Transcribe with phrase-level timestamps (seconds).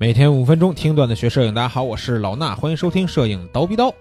[0.00, 3.92] 每天五分钟听段子学摄影，大家好，我是老衲，欢迎收听摄影叨逼叨。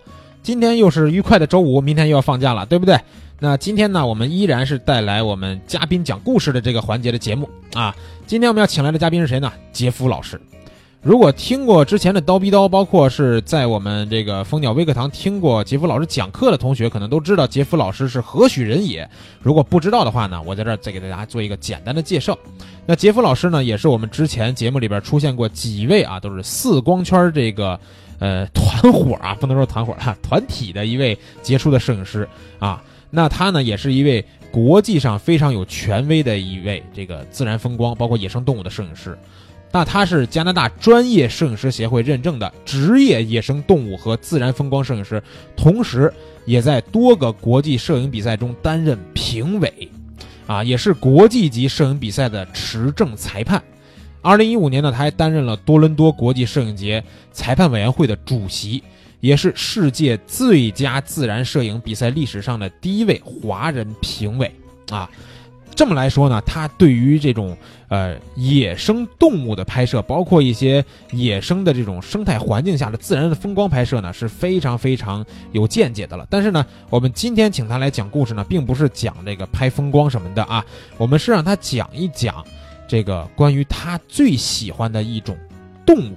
[0.41, 2.97] 今天又是愉快的周五，明天又要放假了，对不对？
[3.37, 7.93] 那今天呢，我们依然是带来我们嘉宾讲故事的这个环节的节目啊。
[8.25, 9.51] 今天我们要请来的嘉宾是谁呢？
[9.73, 10.39] 杰夫老师。
[11.01, 19.09] 如果听过之前的刀逼刀，包括是在我们这个蜂鸟微课堂听过杰夫老师讲课的同学，可能都知道杰夫老师是何许人也。
[19.41, 22.37] 如果不知道的话呢，我在这儿再给大家做一个简单的介绍。
[22.85, 27.79] 那杰夫老师呢，也是我们之前节目里边出现过几位啊，都是四光圈这个
[28.19, 32.27] 呃团伙啊，不能说团伙啊，团体的一位杰出的摄影师
[32.59, 32.83] 啊。
[33.09, 39.17] 那他呢，也是一位国际上非常有权威的一位这个自然风光，包括野生动物的摄影师。
[39.71, 45.21] 那他是加拿大专业摄影师协会认证的职业野生动物和自然风光摄影师，
[45.55, 46.11] 同时
[46.45, 49.89] 也在多个国际摄影比赛中担任评委，
[50.47, 53.61] 啊，也是国际级摄影比赛的持证裁判。
[54.21, 58.83] 二零一五年呢，他还担任了多伦多国际摄影节裁判委员会的主席，
[59.19, 64.51] 也是世界最佳自然摄影比赛历史上的第一位华人评委
[64.89, 65.09] 啊。
[65.79, 67.55] 这么来说呢，他对于这种
[67.87, 76.27] 呃野生动物的拍摄，包括一些野生的这种生态环境下的自然的风光拍摄呢，是非常非常有见解的了。
[76.29, 80.65] 但是呢，我们今天请他来讲故事呢，并不是讲这个拍风光什么的啊，
[80.97, 82.45] 我们是让他讲一讲
[82.85, 85.37] 这个关于他最喜欢的一种
[85.85, 86.15] 动物，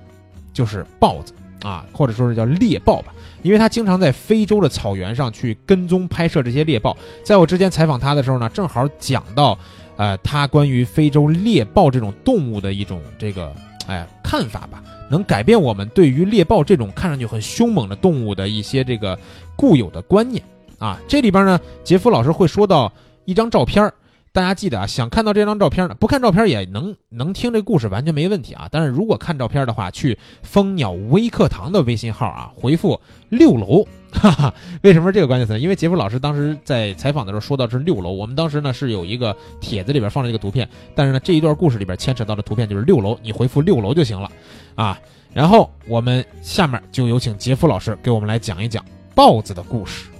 [0.53, 3.13] 就是豹子啊，或者说是叫猎豹吧。
[3.43, 9.59] 因为他经常在非洲的草原上去跟踪拍摄这些猎豹，在我之前采访他的时候呢，正好讲到，
[9.97, 13.53] 呃，他关于非洲猎豹这种动物的一种这个
[13.89, 19.19] 哎看法吧，能改变我们对于猎豹这种看上去很凶猛的动物的一些这个
[19.57, 20.41] 固有的观念
[20.79, 21.01] 啊。
[21.09, 22.93] 这里边呢，杰夫老师会说到
[23.25, 23.93] 一张照片儿。
[24.33, 28.67] 大家记得啊，想看到这张照片呢，不看照片也能能听这故事，完全没问题啊。
[28.73, 32.99] 但是如果看照片的话，去蜂鸟微课堂的微信号啊，回复
[33.29, 34.55] 六楼， 哈哈。
[34.83, 35.61] 为什么是这个关键词？
[35.61, 44.31] 因为杰夫老师当时在采访的时候说到是六楼，我们当时呢是有一个帖子里边放了这个图片，但是呢这一段故事里边牵扯到的图片就是六楼，你回复六楼就行了
[44.75, 44.99] 啊。
[45.35, 48.83] 然后我们下面就有请杰夫老师给我们来讲一讲
[49.15, 50.12] 豹子的故事。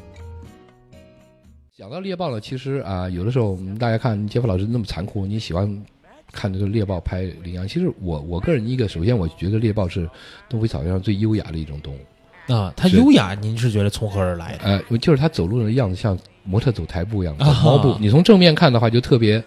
[1.75, 5.85] 讲到猎豹呢，其实啊，有的时候我们大家看杰夫老师那么残酷，你喜欢
[6.31, 7.67] 看这个猎豹拍羚羊。
[7.67, 10.07] 其实我我个人一个，首先我觉得猎豹是
[10.51, 12.71] 东非草原上最优雅的一种动物啊。
[12.77, 14.65] 它优雅，您是觉得从何而来的？
[14.65, 17.97] 呃，就是它走路的样子像模特走台步一样，走猫步。
[17.99, 19.43] 你从正面看的话，就特别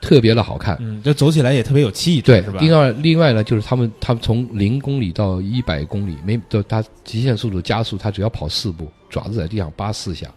[0.00, 2.58] 特别的好看，嗯，就走起来也特别有气质，对，是吧？
[2.60, 10.28] 另外另外呢，就是他们他们从零公里到一百公里，没就它极限速度加速，它只要跑四步，爪子在地上扒四下。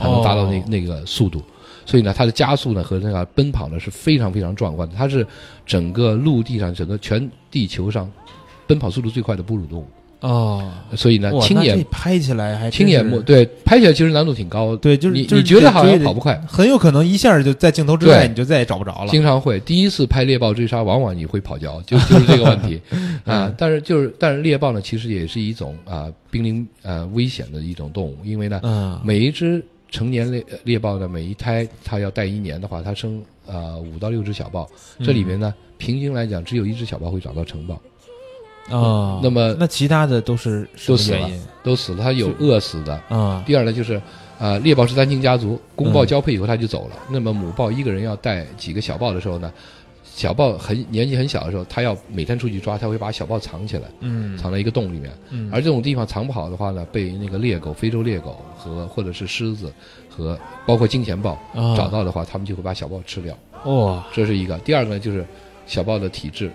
[0.00, 1.42] 才能达到那那个速度，
[1.84, 4.94] 所以呢，它的加速呢和那个奔跑呢是非常非常壮观的。
[4.96, 5.26] 它是
[5.66, 8.10] 整个陆地上、整个全地球上
[8.66, 9.86] 奔跑速度最快的哺乳动物
[10.20, 10.72] 哦。
[10.96, 14.74] 所以呢，亲眼拍起来还亲眼目对拍起来其实难度挺高。
[14.76, 19.10] 对，就是你你觉得好像跑不快，很有可能一下就在镜头之外，你就再也找不着了。
[19.10, 22.80] 经常会第一次拍猎豹追杀，往往你会跑焦，就就是这个问题
[23.24, 23.52] 啊。
[23.56, 29.64] 但是就是但是猎豹呢，其实也是一种啊濒临呃危险的一种动物，因为呢，嗯每一只。
[29.90, 34.68] 成年猎猎豹的每一胎，它要带一年的话，它生呃五到六只小豹。
[35.04, 37.74] 这里面呢，平均来讲，只有一只小豹会找到成豹。
[38.70, 41.30] 啊，那么那其他的都是都死了，
[41.64, 42.02] 都死了。
[42.02, 42.94] 它有饿死的。
[43.08, 43.42] 啊。
[43.44, 44.00] 第二呢，就是
[44.38, 46.96] 呃，猎豹是单亲家族，公豹交配以后它就走了。
[47.10, 49.52] 那么母豹一个人要带几个小豹的时候呢？
[50.20, 55.10] 小豹很年纪很小的时候，它要每天出去抓，它会把小豹藏起来，嗯，藏在一个洞里面。
[55.30, 59.72] 嗯，而这种地方藏不好的话呢，被那个猎狗、非洲猎狗和或者是狮子
[60.10, 61.38] 和包括金钱豹
[61.74, 63.34] 找到的话，他们就会把小豹吃掉。
[63.64, 64.58] 哦，这是一个。
[64.58, 65.24] 第二个呢，就是
[65.66, 66.48] 小豹的体质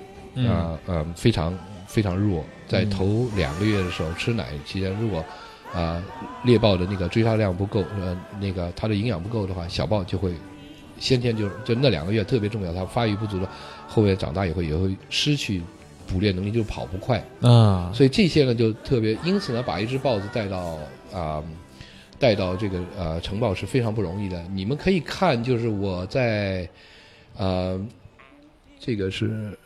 [0.48, 1.52] 啊呃非常
[1.88, 5.26] 非常弱，在头两个月的时候吃奶期间，如果
[5.74, 6.00] 啊
[6.44, 10.32] 猎豹的那个追杀量不够，呃那个它的营养不够的话，小豹就会。
[11.00, 13.50] 先天就就那两个月特别重要，它发育不足了，
[13.88, 15.62] 后面长大以后也会失去
[16.08, 17.92] 捕猎能力，就跑不快啊。
[17.94, 20.78] 所以这些呢就特别，因此呢把一只豹子带到
[21.14, 21.44] 啊
[22.20, 24.44] 带到这个呃城堡是非常不容易的。
[24.54, 26.70] 你们可以看，就是我在
[27.38, 27.80] 呃
[28.80, 29.58] 这个是。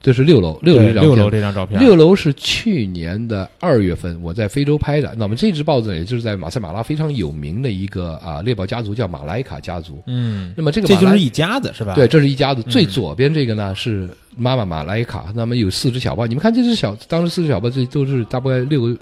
[0.00, 1.80] 这是六楼，六楼六楼这张照片。
[1.80, 5.12] 六楼是去年的二月份我在非洲拍的。
[5.16, 10.00] 那么这只豹子也就是在马赛马拉非常有名的一个啊猎豹家族，叫马莱卡家族。
[10.06, 11.94] 嗯，那么这个这就是一家子是吧？
[11.94, 12.62] 对，这是一家子。
[12.62, 16.24] 最左边这个呢是妈妈马莱卡，那么有四只小豹。
[16.24, 18.96] 你们看这只小，当时四只小豹这都是大概六个，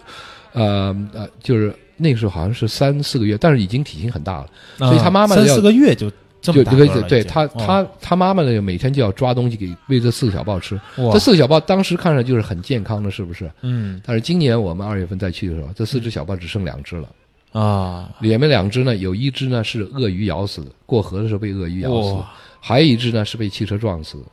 [0.53, 4.47] 呃呃，就是那个时候好像是三四个月，但是已经体型很大了。
[4.79, 6.11] 所以它妈妈三四个月就。
[6.53, 10.75] 这就对已经哦他他他妈妈呢，每天就要抓东西给喂这四个小豹吃。
[10.99, 13.51] 哇这四个小豹当时看上去就是很健康的，是不是？
[13.63, 17.09] 嗯但是今年我们二月份再去的时候，这四只小豹只剩两只了。
[17.53, 22.17] 啊，里面两只呢，有一只呢是鳄鱼咬死的，过河的时候被鳄鱼咬死，
[22.61, 24.25] 还有一只呢是被汽车撞死的。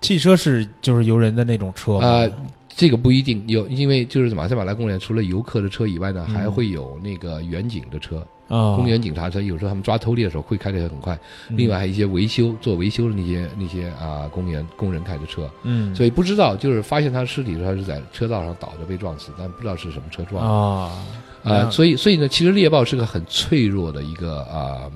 [0.00, 2.06] 汽车是就是游人的那种车吗？
[2.06, 2.30] 啊、
[2.68, 9.40] 这个不一定有，因为就是马赛马拉公园除了游客的车以外呢，嗯还会有那个远景的车，啊，公园警察车。
[9.40, 11.14] 有时候他们抓偷猎的时候会开得很快。
[11.50, 20.50] 嗯另外还有一些维修做维修的那些那些啊、公园工人开的车，嗯，所以不知道就是发现他的尸体的时候，他是在车道上倒着被撞死，但不知道是什么车撞的。
[20.50, 21.06] 啊
[21.44, 24.90] 啊，所以所以呢，其实猎豹是个很脆弱的一个啊。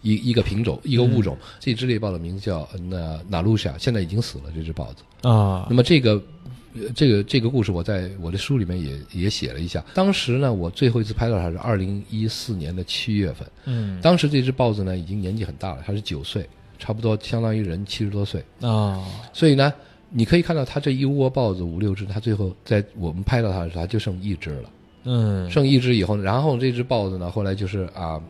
[0.00, 4.44] 一一个品种，一个物种，这只猎豹的名字叫呃那纳鲁夏，现在已经死了。
[4.54, 6.47] 这只豹子，啊那么这个，呃
[6.94, 9.84] 这个这个故事我在我的书里面也也写了一下。
[9.94, 13.48] 当时呢，我最后一次拍到它是二零一四年的七月份。
[13.64, 16.48] 嗯当时这只豹子呢已经年纪很大了，它是九岁，
[16.78, 18.44] 差不多相当于人七十多岁。
[18.60, 19.72] 啊所以呢，
[20.10, 24.70] 你可以看到它这一窝豹子五六只，它最后在我们拍到它的时候，它就剩一只了。
[25.04, 28.20] 嗯剩一只以后呢，然后这只豹子呢，后来就是啊。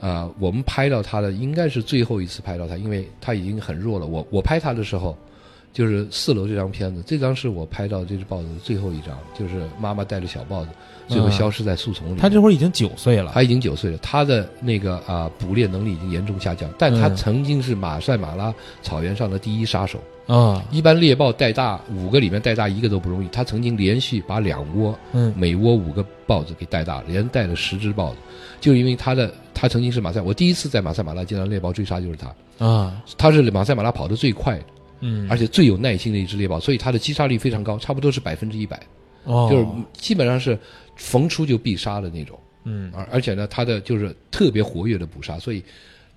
[0.00, 4.06] 啊、我们拍到它的应该是最后一次拍到它，因为它已经很弱了。
[4.06, 5.16] 我我拍它的时候，
[5.72, 10.70] 就是四楼这张片子，这张是我拍到这只豹子的最后一张，就是妈妈带着小豹子
[11.08, 12.20] 最后消失在树丛里。
[12.20, 19.98] 他这会儿已经九岁了，它已经九岁了，它的那个啊、捕猎能力已经严重下降，但他嗯曾经是马赛马拉草原上的第一杀手。
[20.28, 28.16] 啊一般猎豹带大五个里面带大一个都不容易，它曾经连续把两窝嗯每窝五个豹子给带大了，连带了十只豹子，
[28.60, 34.64] 就因为它的它曾经是马赛，我第一次在马赛马拉见到猎豹追杀就是它，啊他是马赛马拉跑得最快的，
[35.02, 38.80] 嗯，而且最有耐心的一只猎豹，所以它的击杀率非常高，差不多是百分之一百，
[39.24, 40.58] 哦就是基本上是
[40.96, 42.38] 逢出就必杀的那种。
[42.64, 45.62] 嗯而而且呢，它的就是特别活跃的捕杀，所以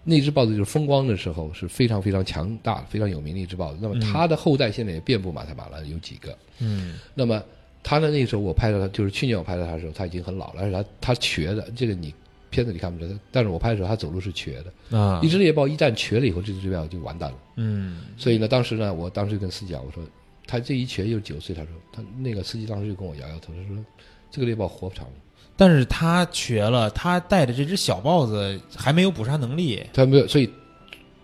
[0.03, 3.79] 那只豹子就是风光的时候是非常非常强大、非常有名的一只豹子。
[3.81, 6.37] 那么它的后代现在也遍布马赛马拉，有几个。
[6.59, 7.43] 嗯那么
[7.81, 12.13] 它呢，那个时候我拍到它，就是去年我拍到它的时候，它已经很老了，而且它它瘸的，这个你
[12.55, 14.97] 片子里看不出来，但是我拍的时候他走路是瘸的。
[14.97, 17.37] 啊一只猎豹一旦瘸了以后，这只猎豹就完蛋了。
[17.57, 20.01] 嗯所以呢，当时呢，我当时就跟司机讲，我说
[20.47, 23.83] 他这一瘸又九岁，他说他那个司机当时就跟我摇摇头，他说
[24.31, 25.13] 这个猎豹活不长了。
[25.57, 29.83] 但是他瘸了，他带着这只小豹子还没有捕杀能力。
[29.93, 30.49] 他没有，所以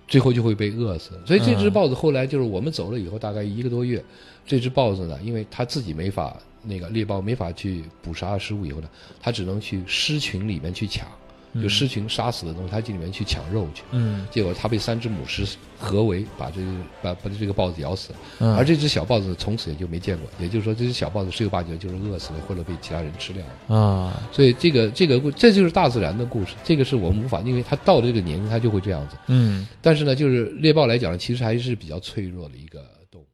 [0.07, 1.11] 最后就会被饿死。
[1.25, 4.03] 所以这只嗯豹子后来就是我们走了以后，大概一个多月，
[4.45, 8.89] 这只豹子呢，因为它自己没法那个猎豹没法去捕杀食物以后呢，
[9.19, 11.07] 它只能去狮群里面去抢，
[11.55, 13.83] 就狮群杀死的东西，它进里面去抢肉去。
[13.91, 15.45] 嗯结果它被三只母狮
[15.77, 16.67] 合围，把这个
[17.01, 18.19] 把把这个豹子咬死了。
[18.39, 23.75] 嗯，而这只小豹子从此也就没见过，也就是说，这只小豹子十有八九就是饿死了，或者被其他人吃掉了。
[23.75, 29.17] 啊所以这个这个故这就是大自然的故事，这个是我们无法，因为它到了这个年龄，它就会这样子。
[29.27, 33.25] 嗯，但是呢，就是猎豹来讲，其实还是比较脆弱的一个动物。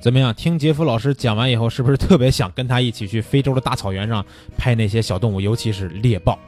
[0.00, 0.32] 怎么样？
[0.32, 4.24] 听杰夫老师讲完以后，是不是特别想跟他一起去非洲的大草原上
[4.56, 6.38] 拍那些小动物，尤其是猎豹，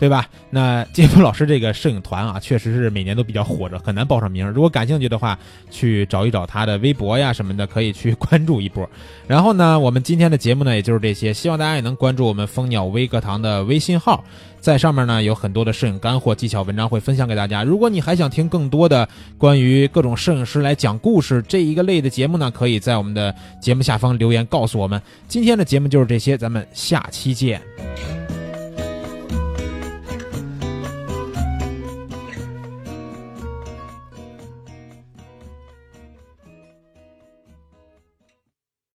[0.00, 0.26] 对吧？
[0.48, 4.48] 那杰夫老师这个摄影团啊， 确实是每年都比较火热，很难报上名。
[4.50, 5.38] 如果感兴趣的话，
[5.70, 8.88] 去找一找他的微博呀什么的，可以去关注一波。
[9.28, 14.24] 然后呢，我们今天的节目呢，也就是这些，希望大家也能关注我们蜂鸟微课堂的微信号，
[14.58, 17.62] 在上面呢有很多的摄影干货、技巧文章会分享给大家。
[17.62, 25.00] 如果你还想听更多的关于各种摄影师来讲故事这一个类的节目呢，可以在我们的节目下方留言告诉我们。
[25.28, 28.19] 今天的节目就是这些，咱们下期见。